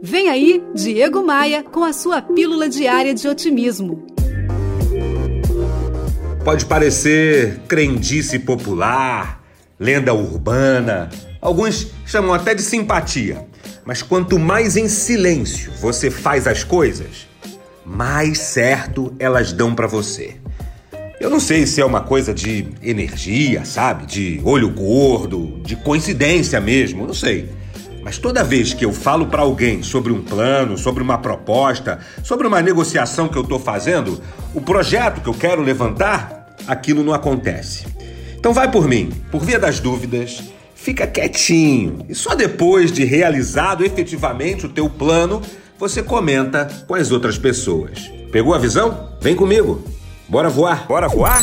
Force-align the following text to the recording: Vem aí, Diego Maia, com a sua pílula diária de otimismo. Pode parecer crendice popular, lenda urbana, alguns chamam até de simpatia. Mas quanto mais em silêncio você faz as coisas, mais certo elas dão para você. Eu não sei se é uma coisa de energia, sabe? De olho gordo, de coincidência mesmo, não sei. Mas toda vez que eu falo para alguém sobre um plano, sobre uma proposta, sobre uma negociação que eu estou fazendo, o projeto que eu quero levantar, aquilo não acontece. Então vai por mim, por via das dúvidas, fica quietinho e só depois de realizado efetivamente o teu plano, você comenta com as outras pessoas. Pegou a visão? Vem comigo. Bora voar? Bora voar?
Vem 0.00 0.28
aí, 0.28 0.62
Diego 0.74 1.24
Maia, 1.24 1.64
com 1.64 1.82
a 1.82 1.92
sua 1.92 2.22
pílula 2.22 2.68
diária 2.68 3.12
de 3.12 3.26
otimismo. 3.26 4.06
Pode 6.44 6.64
parecer 6.66 7.58
crendice 7.66 8.38
popular, 8.38 9.42
lenda 9.78 10.14
urbana, 10.14 11.10
alguns 11.40 11.88
chamam 12.06 12.32
até 12.32 12.54
de 12.54 12.62
simpatia. 12.62 13.44
Mas 13.84 14.00
quanto 14.00 14.38
mais 14.38 14.76
em 14.76 14.88
silêncio 14.88 15.72
você 15.80 16.10
faz 16.10 16.46
as 16.46 16.62
coisas, 16.62 17.26
mais 17.84 18.38
certo 18.38 19.12
elas 19.18 19.52
dão 19.52 19.74
para 19.74 19.88
você. 19.88 20.36
Eu 21.20 21.28
não 21.28 21.40
sei 21.40 21.66
se 21.66 21.80
é 21.80 21.84
uma 21.84 22.02
coisa 22.02 22.32
de 22.32 22.68
energia, 22.80 23.64
sabe? 23.64 24.06
De 24.06 24.40
olho 24.44 24.70
gordo, 24.70 25.60
de 25.64 25.74
coincidência 25.74 26.60
mesmo, 26.60 27.04
não 27.04 27.14
sei. 27.14 27.48
Mas 28.08 28.16
toda 28.16 28.42
vez 28.42 28.72
que 28.72 28.86
eu 28.86 28.90
falo 28.90 29.26
para 29.26 29.42
alguém 29.42 29.82
sobre 29.82 30.10
um 30.10 30.22
plano, 30.22 30.78
sobre 30.78 31.02
uma 31.02 31.18
proposta, 31.18 31.98
sobre 32.24 32.46
uma 32.46 32.62
negociação 32.62 33.28
que 33.28 33.36
eu 33.36 33.42
estou 33.42 33.58
fazendo, 33.58 34.18
o 34.54 34.62
projeto 34.62 35.20
que 35.20 35.28
eu 35.28 35.34
quero 35.34 35.60
levantar, 35.60 36.56
aquilo 36.66 37.04
não 37.04 37.12
acontece. 37.12 37.84
Então 38.34 38.54
vai 38.54 38.70
por 38.70 38.88
mim, 38.88 39.12
por 39.30 39.44
via 39.44 39.58
das 39.58 39.78
dúvidas, 39.78 40.42
fica 40.74 41.06
quietinho 41.06 41.98
e 42.08 42.14
só 42.14 42.34
depois 42.34 42.90
de 42.90 43.04
realizado 43.04 43.84
efetivamente 43.84 44.64
o 44.64 44.70
teu 44.70 44.88
plano, 44.88 45.42
você 45.78 46.02
comenta 46.02 46.66
com 46.86 46.94
as 46.94 47.10
outras 47.12 47.36
pessoas. 47.36 48.10
Pegou 48.32 48.54
a 48.54 48.58
visão? 48.58 49.10
Vem 49.20 49.36
comigo. 49.36 49.84
Bora 50.26 50.48
voar? 50.48 50.86
Bora 50.88 51.08
voar? 51.08 51.42